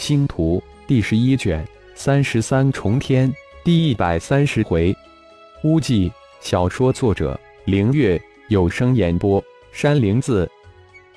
[0.00, 1.62] 星图第十一卷
[1.94, 3.30] 三十三重天
[3.62, 4.96] 第一百三十回，
[5.62, 8.18] 巫祭小说作者凌月
[8.48, 10.50] 有声演播山灵子。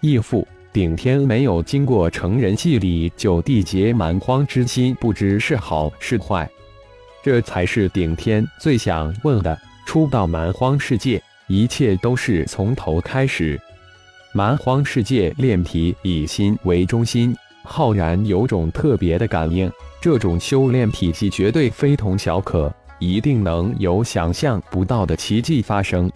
[0.00, 6.50] 义父顶天没有经过成人祭礼就缔结蛮荒之心，不知是好是坏。
[7.22, 9.56] 这才是顶天最想问的。
[9.86, 13.60] 初到蛮荒世界，一切都是从头开始。
[14.32, 17.32] 蛮荒世界炼体以心为中心。
[17.64, 26.10] 浩然有种特别的感应，这种修炼体系绝对非同小可，一定能有想象不到的奇迹发生。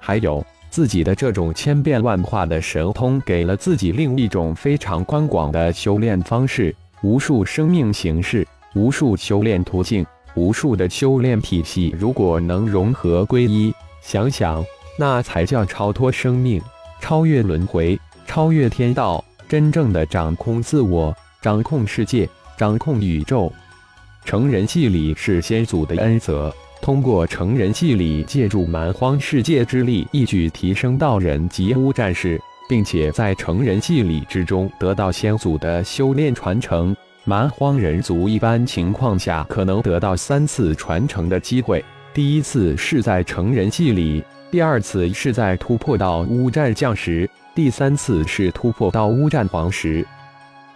[0.00, 11.94] 还有自己的这种千变万化的神通，给了自己另一种非常宽广的修炼方式，无数生命形式，无数修炼途径，无数的修炼体系。
[11.96, 14.64] 如果能融合归一，想想
[14.98, 16.60] 那才叫超脱生命，
[17.00, 19.24] 超越轮回，超越天道。
[19.52, 23.52] 真正的掌控自我，掌控世界，掌控宇宙。
[24.24, 26.50] 成人祭礼是先祖的恩泽，
[26.80, 36.96] 通过成人祭礼，借助蛮荒世界之力，一举提升到人级巫战士，并且在成人祭礼之中得到先祖的修炼传承。
[37.24, 47.28] 蛮荒人族一般情况下可能得到三次传承的机会，第一次是在成人祭礼，第二次是在突破到巫战将时。
[47.54, 50.06] 第三次是突破到乌战皇时，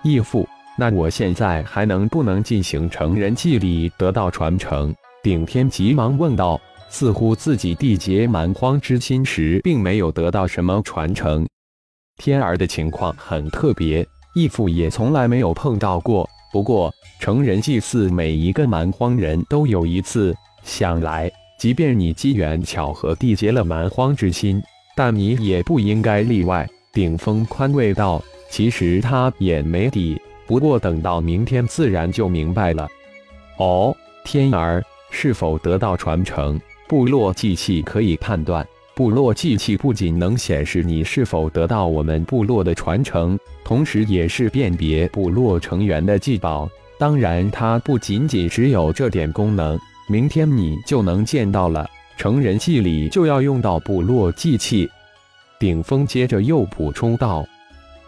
[0.03, 0.47] 义父，
[0.77, 4.95] 那我现在还能不能进行成人祭礼得到传承？
[5.23, 6.61] 顶天急忙问道。
[6.89, 11.45] 似乎自己缔结蛮荒之心时，并没有得到什么传承。
[12.17, 16.29] 天儿的情况很特别，义父也从来没有碰到过。
[16.53, 20.33] 不过成人祭祀，每一个蛮荒人都有一次。
[20.63, 24.63] 想来，即便你机缘巧合缔结了蛮荒之心。
[24.97, 26.69] 但你也不应该例外。
[26.93, 32.89] 顶峰宽慰道：“其实他也没底，不过等到明天自然就明白了。”
[33.59, 36.59] 哦，天儿是否得到传承？
[36.89, 38.67] 部落祭器可以判断。
[38.95, 46.67] 部落祭器不仅能显示你是否得到我们部落的传承，同时也是辨别部落成员的祭宝。
[46.99, 49.79] 当然，它不仅仅只有这点功能。
[50.09, 51.87] 明天你就能见到了。
[52.16, 54.91] 成人祭礼就要用到部落祭器，
[55.60, 57.47] 顶峰接着又补充道：“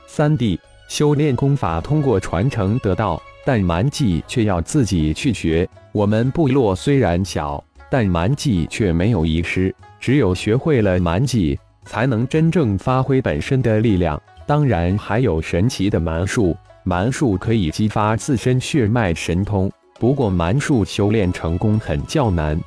[0.08, 0.58] 三弟，
[0.88, 5.68] 修炼功法通过传承得到，但蛮技却要自己去学。
[5.92, 9.74] 我们部落虽然小，但蛮技却没有遗失。
[10.00, 14.20] 只有学会了蛮技，才能真正发挥本身的力量。
[14.47, 19.70] 当然，还有神奇的蛮术，蛮术可以激发自身血脉神通。
[20.00, 22.58] 不过，蛮术修炼成功很较难。”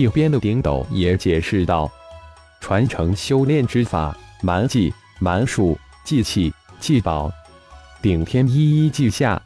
[0.00, 1.90] 一边的顶斗也解释道
[2.60, 7.30] ：“传承修炼之法，蛮技、蛮术、祭器、祭宝。”
[8.02, 9.40] 顶天一一记下。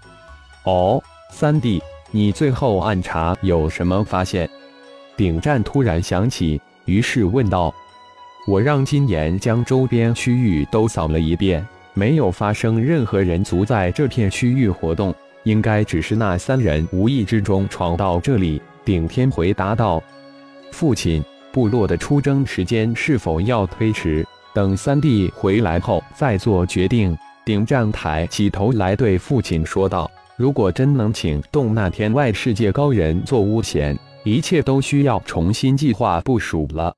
[0.64, 4.48] 哦，三弟，你最后暗查有什么发现？
[5.16, 7.74] 顶战突然想起，于是问道
[8.46, 15.14] ：“我让金岩将周边区域都扫了一遍，没有发生任何人族在这片区域活动，
[15.44, 20.02] 应该只是那三人无意之中闯到这里。”顶天回答道。
[20.70, 24.26] 父亲，部落的出征时间是否要推迟？
[24.54, 27.16] 等三弟回来后再做决定。
[27.44, 36.94] 顶战抬起头来对父亲说道：“如果真能请动那天外世界高人做巫贤，一切都需要重新计划部署了。”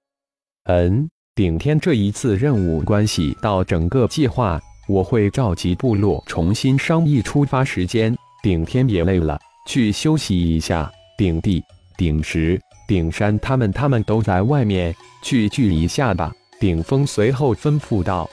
[0.67, 8.17] 嗯，顶天这一次任务关系到整个计划，我会召集部落重新商议出发时间。
[8.43, 10.91] 顶天也累了，去休息一下。
[11.17, 11.63] 顶地，
[11.97, 12.61] 顶石。
[12.91, 14.93] 顶山他们他们都在外面，
[15.23, 16.35] 去聚一下吧。
[16.59, 18.29] 顶峰随后吩咐道：“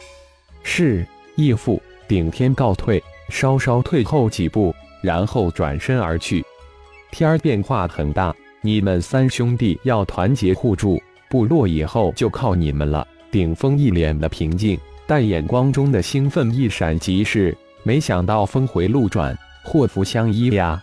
[0.64, 1.80] 是，义父。”
[2.10, 6.44] 顶天告退，稍稍退后几步，然后转身而去。
[7.12, 13.08] 天儿变化很大，你们三兄弟要团结互助，部落以后就靠你们了。
[13.30, 14.76] 顶峰一脸的平静，
[15.06, 17.56] 但眼光中的兴奋一闪即逝。
[17.84, 20.82] 没想到峰回路转，祸福相依呀！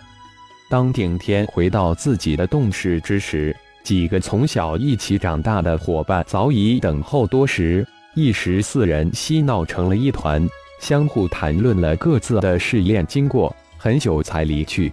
[0.71, 10.49] 当顶天回到自己的洞室之时，几个从小一起长大的伙伴早已等候多时，一时四人嬉闹成了一团，
[10.81, 14.91] 相互谈论了各自的试炼经过，很久才离去。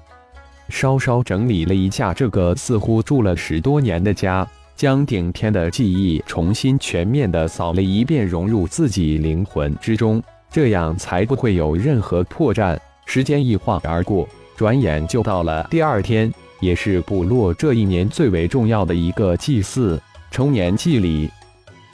[0.68, 4.46] 稍稍整理了一下这个似乎住了十多年的家，
[4.76, 10.22] 将顶天的记忆重新全面的扫了一遍，融入自己灵魂之中，
[10.52, 12.78] 这样才不会有任何破绽。
[13.06, 14.28] 时间一晃而过，
[14.58, 16.30] 转眼就到了第二天。
[16.62, 21.30] 也是部落这一年最为重要的一个祭祀——成年祭礼。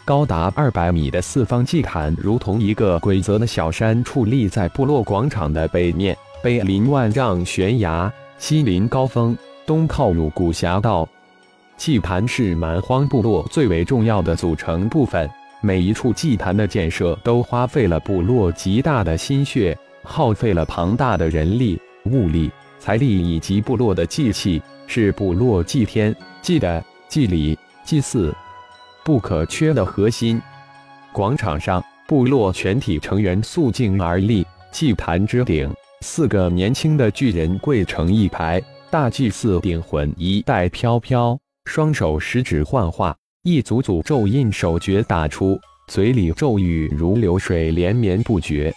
[0.06, 6.16] 高达二百米的四方祭坛，如同一个规则的小山，矗立在部落广场的北面。
[6.44, 9.36] 北临万丈悬崖，西临高峰，
[9.66, 11.08] 东靠入古峡道。
[11.75, 15.30] 祭坛是蛮荒部落最为重要的组成部分，
[15.62, 28.33] 每一处祭坛的建设都花费了部落极大的心血，耗费了庞大的人力、物力、财力以及部落的祭器，是部落祭天、祭的、祭礼、祭祀
[29.03, 30.41] 不可缺的核心。
[31.12, 35.69] 广场上，部落全体成员肃静而立，祭坛之顶，
[36.01, 41.38] 四个年轻的巨人跪成一排，大祭司顶魂一带飘飘。
[41.65, 43.13] 双手十指幻化，
[43.44, 48.73] 一组组咒印手诀打出，嘴里咒语如流水连绵不绝。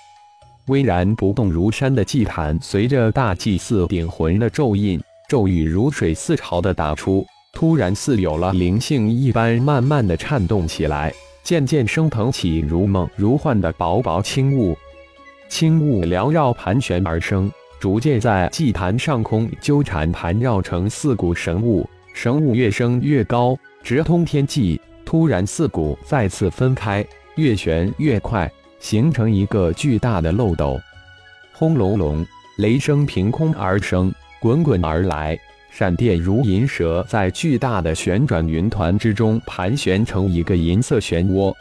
[0.70, 11.12] 巍然不动如山的祭坛，随着大祭司顶魂的咒印、咒语如水似潮的打出，突然似有了灵性一般，慢慢的颤动起来，
[11.42, 14.76] 渐渐升腾起如梦如幻的薄薄轻雾。
[15.48, 17.50] 轻雾缭绕盘旋而生，
[17.80, 21.84] 逐渐在祭坛上空纠缠盘绕成四股神雾。
[22.14, 24.80] 神雾越升越高，直通天际。
[25.04, 28.48] 突然，四股再次分开，越旋越快，
[28.80, 30.80] 形成一个巨大的漏斗。
[31.52, 32.26] 轰隆隆，
[32.58, 35.38] 雷声凭空而生，滚滚而来，
[35.70, 41.54] 闪电如银蛇，在巨大的旋转云团之中盘旋成一个银色漩涡。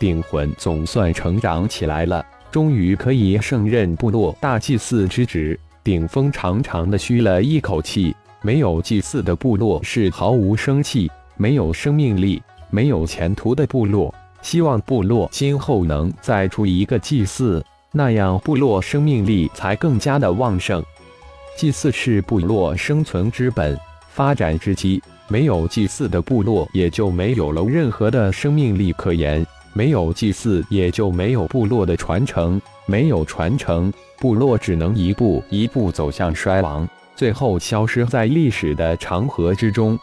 [0.00, 5.58] 顶魂总算成长起来了，终于可以胜任部落大祭祀之职。
[5.84, 8.12] 顶峰长长的吁了一口气。
[8.42, 14.14] 没有祭祀的部落是毫无生气、没有生命力、没有前途的部落。
[14.46, 17.60] 希望部落今后能再出一个祭祀，
[17.90, 20.80] 那样部落生命力才更加的旺盛。
[21.56, 23.76] 祭祀是部落生存之本、
[24.08, 25.02] 发展之基。
[25.26, 29.44] 没有祭祀的部落，也就没有了任何的生命力可言。
[29.72, 32.62] 没有祭祀，也就没有部落的传承。
[32.86, 36.88] 没有传承，部落只能一步一步走向衰亡。
[37.16, 39.98] 最后消失在历史的长河之中。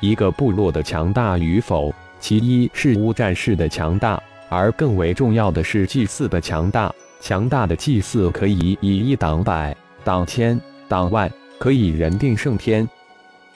[0.00, 6.92] 一个部落的强大与否，其一是乌战士的强大，而更为重要的是祭祀的强大。
[7.20, 12.88] 强大的祭祀可以以一挡百、挡千、挡万，可以人定胜天。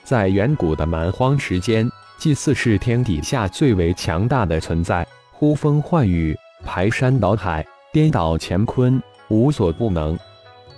[0.03, 6.35] 在远古的蛮荒时间，祭祀是天底下最为强大的存在，呼风唤雨，
[6.65, 10.17] 排山倒海，颠倒乾坤，无所不能。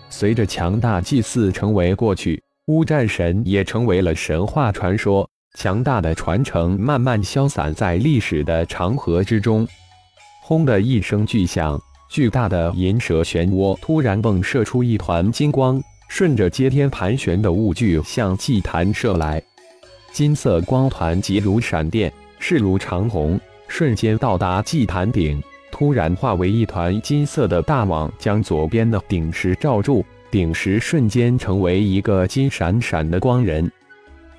[0.09, 5.27] 随着强大祭祀成为过去，乌战神也成为了神话传说。
[5.53, 9.67] 强大的传承慢慢消散在历史的长河之中。
[10.41, 11.79] 轰的一声巨响，
[12.09, 19.41] 巨大的银蛇漩涡突然迸射出一团金光，顺着接天盘旋的雾距向祭坛射来。
[20.11, 25.41] 金色光团急如闪电，势如长虹，瞬间到达祭坛顶。
[25.71, 33.71] 突然化为一团金色的大网，将左边的顶石罩住，顶石瞬间成为一个金闪闪的光人。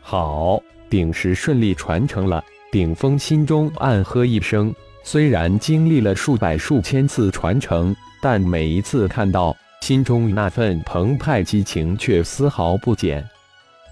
[0.00, 2.42] 好，顶石顺利传承了。
[2.70, 13.24] 顶峰心中暗喝一声，虽然经历了数百数千次传承，但每一次看到，心中那份澎湃激情却丝毫不减。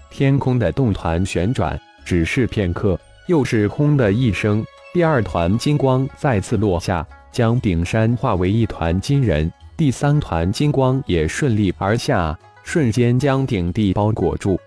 [0.09, 7.05] 天空的动团旋转，只是片刻，又是轰的一声，第二团金光再次落下。
[7.31, 14.59] 将顶山化为一团金人，第三团金光也顺利而下，瞬间将顶地包裹住。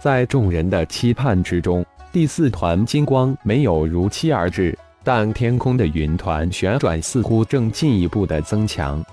[0.00, 9.04] 在众人的期盼之中，第四团金光没有如期而至，但天空的云团旋转似乎正进一步的增强。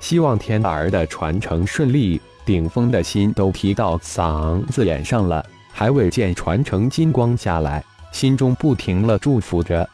[0.00, 9.88] 希望天儿的传承顺利，顶峰的心都提到嗓子眼上了，还未见传承金光下来，心中不停了祝福着。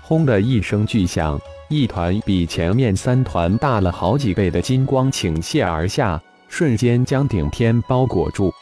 [0.00, 1.40] 轰的一声巨响。
[1.68, 8.52] 一团比前面三团大了好几倍的金光倾泻而下，瞬间将顶天包裹住。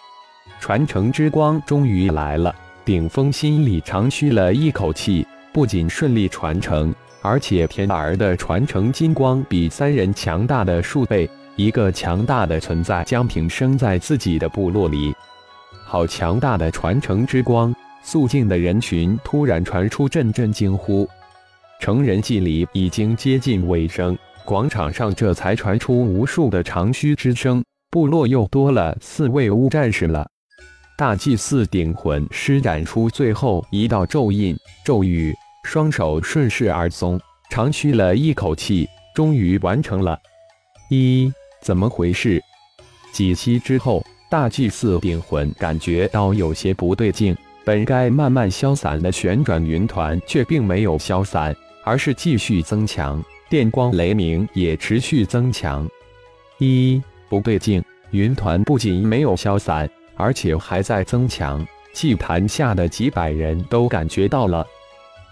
[0.60, 5.26] 传承之光终于来了，顶峰心里长吁了一口气。
[5.52, 11.28] 不仅顺利传承，而且天儿的传承金光比三人强大的数倍。
[11.56, 15.12] 一个强大的存在将平生在自己的部落里。
[15.84, 17.74] 好强大的传承之光！
[18.02, 21.08] 肃静的人群突然传出阵阵惊呼。
[21.80, 27.64] 成人祭礼已经接近尾声，广场上这才传出无数的长吁之声。
[27.90, 30.28] 部落又多了四位乌战士了。
[31.00, 34.54] 大祭司顶魂施展出最后一道咒印，
[34.84, 40.20] 咒语，双手顺势而松，长吁了一口气，终于完成了。
[40.90, 42.38] 一，怎么回事？
[43.14, 51.56] 几息之后，大祭司顶魂感觉到有些不对劲，本该慢慢消散的旋转云团却并没有消散。
[51.82, 55.88] 而是继续增强，电光雷鸣也持续增强。
[56.58, 59.88] 一不对劲，云团不仅没有消散，
[60.20, 61.66] 而且还在增强。
[61.92, 64.64] 祭坛下的几百人都感觉到了。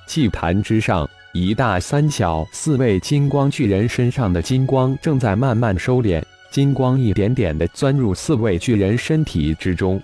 [0.08, 10.02] 祭坛之上，一大三小四位金光巨人身上的金光正在慢慢收敛，金光一点点的钻入四位巨人身体之中。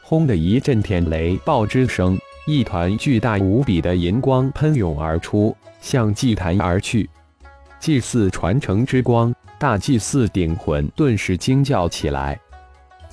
[0.00, 2.16] 轰的一阵天雷爆之声，
[2.46, 7.10] 一团巨大无比的银光喷涌而出，向祭坛而去。
[7.80, 12.38] 祭祀传承之光，大祭祀顶魂顿时惊叫起来。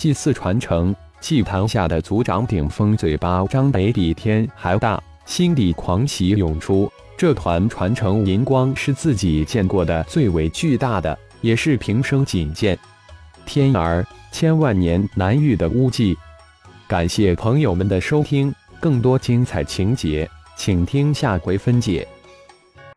[0.02, 0.96] 祭祀传承。
[1.20, 6.92] 祭坛下的族长顶峰嘴巴张得比天还大，心底狂喜涌出。
[7.16, 12.76] 这团传承银光是自己见过的最为巨大的，也是平生仅见。
[13.46, 16.18] 天儿千万年难遇的污迹。
[16.88, 20.28] 感谢朋友们的收听，更多精彩情节，
[20.58, 22.08] 请听下回分解。